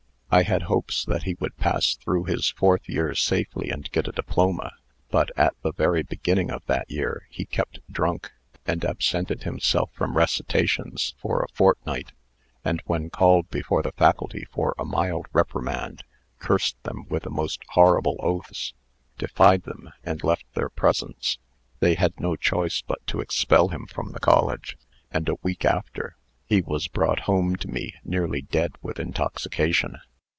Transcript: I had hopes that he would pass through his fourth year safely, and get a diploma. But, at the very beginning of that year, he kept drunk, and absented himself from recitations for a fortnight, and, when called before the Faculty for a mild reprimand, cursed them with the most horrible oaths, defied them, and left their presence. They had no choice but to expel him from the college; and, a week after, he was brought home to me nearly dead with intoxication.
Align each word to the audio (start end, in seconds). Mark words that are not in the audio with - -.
I 0.33 0.43
had 0.43 0.61
hopes 0.61 1.03
that 1.03 1.23
he 1.23 1.35
would 1.41 1.57
pass 1.57 1.93
through 1.93 2.23
his 2.23 2.51
fourth 2.51 2.87
year 2.87 3.13
safely, 3.15 3.69
and 3.69 3.91
get 3.91 4.07
a 4.07 4.13
diploma. 4.13 4.71
But, 5.09 5.29
at 5.37 5.55
the 5.61 5.73
very 5.73 6.03
beginning 6.03 6.49
of 6.51 6.65
that 6.67 6.89
year, 6.89 7.27
he 7.29 7.43
kept 7.43 7.79
drunk, 7.91 8.31
and 8.65 8.85
absented 8.85 9.43
himself 9.43 9.91
from 9.91 10.15
recitations 10.15 11.15
for 11.17 11.41
a 11.43 11.49
fortnight, 11.49 12.13
and, 12.63 12.81
when 12.85 13.09
called 13.09 13.49
before 13.49 13.81
the 13.81 13.91
Faculty 13.91 14.45
for 14.49 14.73
a 14.77 14.85
mild 14.85 15.25
reprimand, 15.33 16.05
cursed 16.39 16.81
them 16.83 17.07
with 17.09 17.23
the 17.23 17.29
most 17.29 17.63
horrible 17.71 18.15
oaths, 18.21 18.73
defied 19.17 19.63
them, 19.63 19.89
and 20.01 20.23
left 20.23 20.45
their 20.53 20.69
presence. 20.69 21.39
They 21.81 21.95
had 21.95 22.17
no 22.21 22.37
choice 22.37 22.81
but 22.81 23.05
to 23.07 23.19
expel 23.19 23.67
him 23.67 23.85
from 23.85 24.13
the 24.13 24.19
college; 24.21 24.77
and, 25.11 25.27
a 25.27 25.35
week 25.43 25.65
after, 25.65 26.15
he 26.45 26.61
was 26.61 26.87
brought 26.87 27.19
home 27.27 27.57
to 27.57 27.67
me 27.67 27.95
nearly 28.05 28.41
dead 28.43 28.71
with 28.81 28.97
intoxication. 28.97 29.97